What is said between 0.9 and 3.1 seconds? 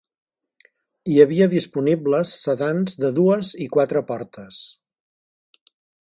Hi havia disponibles sedans